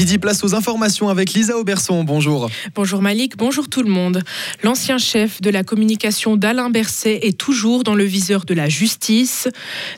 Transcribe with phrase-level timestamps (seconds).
[0.00, 2.04] Midi place aux informations avec Lisa Auberson.
[2.04, 2.48] Bonjour.
[2.74, 4.22] Bonjour Malik, bonjour tout le monde.
[4.62, 9.46] L'ancien chef de la communication d'Alain Berset est toujours dans le viseur de la justice.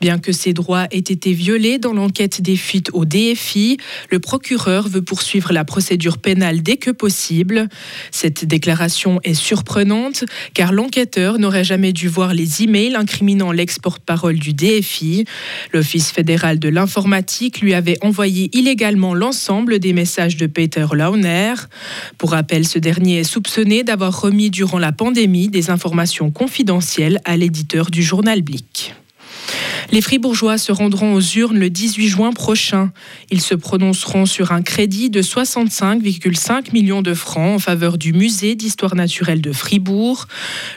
[0.00, 3.78] Bien que ses droits aient été violés dans l'enquête des fuites au DFI,
[4.12, 7.68] le procureur veut poursuivre la procédure pénale dès que possible.
[8.12, 10.22] Cette déclaration est surprenante
[10.54, 15.24] car l'enquêteur n'aurait jamais dû voir les emails incriminant l'ex-porte-parole du DFI.
[15.72, 21.54] L'Office fédéral de l'informatique lui avait envoyé illégalement l'ensemble des messages de Peter Launer.
[22.18, 27.36] Pour rappel, ce dernier est soupçonné d'avoir remis durant la pandémie des informations confidentielles à
[27.36, 28.94] l'éditeur du journal Blick.
[29.90, 32.92] Les Fribourgeois se rendront aux urnes le 18 juin prochain.
[33.30, 38.54] Ils se prononceront sur un crédit de 65,5 millions de francs en faveur du musée
[38.54, 40.26] d'histoire naturelle de Fribourg.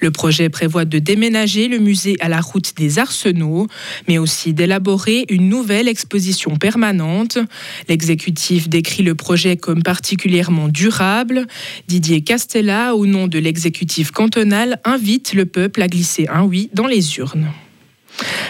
[0.00, 3.66] Le projet prévoit de déménager le musée à la route des Arsenaux,
[4.08, 7.38] mais aussi d'élaborer une nouvelle exposition permanente.
[7.88, 11.46] L'exécutif décrit le projet comme particulièrement durable.
[11.86, 16.86] Didier Castella, au nom de l'exécutif cantonal, invite le peuple à glisser un oui dans
[16.86, 17.48] les urnes.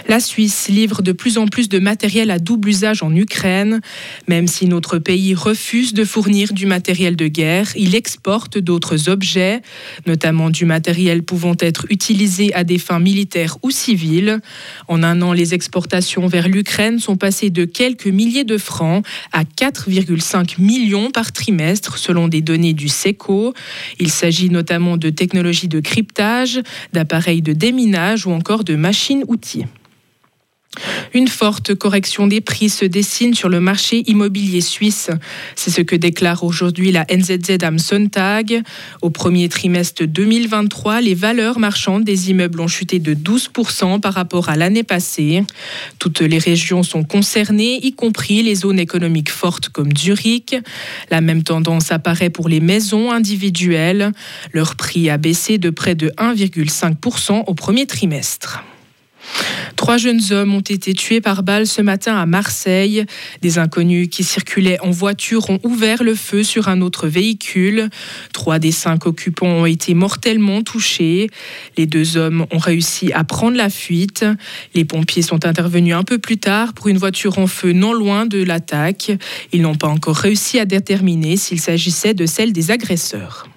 [0.06, 3.80] La Suisse livre de plus en plus de matériel à double usage en Ukraine.
[4.28, 9.60] Même si notre pays refuse de fournir du matériel de guerre, il exporte d'autres objets,
[10.06, 14.40] notamment du matériel pouvant être utilisé à des fins militaires ou civiles.
[14.86, 19.44] En un an, les exportations vers l'Ukraine sont passées de quelques milliers de francs à
[19.44, 23.54] 4,5 millions par trimestre, selon des données du SECO.
[23.98, 26.60] Il s'agit notamment de technologies de cryptage,
[26.92, 29.64] d'appareils de déminage ou encore de machines-outils.
[31.14, 35.10] Une forte correction des prix se dessine sur le marché immobilier suisse.
[35.56, 38.62] C'est ce que déclare aujourd'hui la NZZ am Sonntag.
[39.02, 44.50] Au premier trimestre 2023, les valeurs marchandes des immeubles ont chuté de 12% par rapport
[44.50, 45.42] à l'année passée.
[45.98, 50.54] Toutes les régions sont concernées, y compris les zones économiques fortes comme Zurich.
[51.10, 54.12] La même tendance apparaît pour les maisons individuelles.
[54.52, 58.62] Leur prix a baissé de près de 1,5% au premier trimestre.
[59.78, 63.04] Trois jeunes hommes ont été tués par balle ce matin à Marseille.
[63.42, 67.88] Des inconnus qui circulaient en voiture ont ouvert le feu sur un autre véhicule.
[68.32, 71.30] Trois des cinq occupants ont été mortellement touchés.
[71.76, 74.26] Les deux hommes ont réussi à prendre la fuite.
[74.74, 78.26] Les pompiers sont intervenus un peu plus tard pour une voiture en feu non loin
[78.26, 79.12] de l'attaque.
[79.52, 83.48] Ils n'ont pas encore réussi à déterminer s'il s'agissait de celle des agresseurs.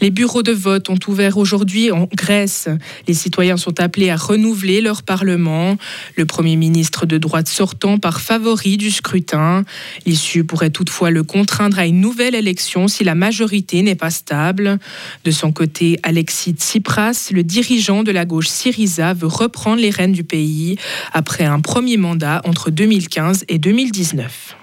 [0.00, 2.68] Les bureaux de vote ont ouvert aujourd'hui en Grèce.
[3.08, 5.76] Les citoyens sont appelés à renouveler leur Parlement.
[6.16, 9.64] Le Premier ministre de droite sortant par favori du scrutin.
[10.06, 14.78] L'issue pourrait toutefois le contraindre à une nouvelle élection si la majorité n'est pas stable.
[15.24, 20.12] De son côté, Alexis Tsipras, le dirigeant de la gauche Syriza, veut reprendre les rênes
[20.12, 20.76] du pays
[21.12, 24.56] après un premier mandat entre 2015 et 2019.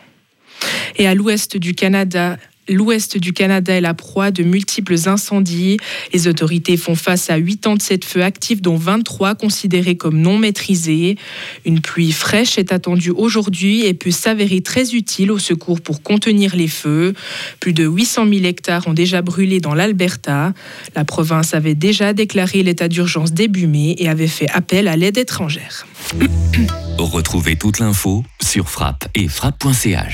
[0.97, 5.77] Et à l'ouest du Canada, L'ouest du Canada est la proie de multiples incendies.
[6.13, 11.17] Les autorités font face à 87 feux actifs, dont 23 considérés comme non maîtrisés.
[11.65, 16.55] Une pluie fraîche est attendue aujourd'hui et peut s'avérer très utile au secours pour contenir
[16.55, 17.13] les feux.
[17.59, 20.53] Plus de 800 000 hectares ont déjà brûlé dans l'Alberta.
[20.95, 25.17] La province avait déjà déclaré l'état d'urgence début mai et avait fait appel à l'aide
[25.17, 25.85] étrangère.
[26.97, 29.99] Retrouvez toute l'info sur frappe et frappe.ch.